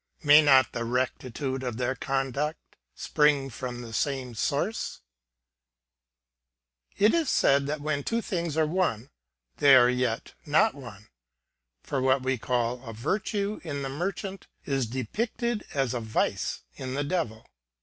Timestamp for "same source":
3.93-5.01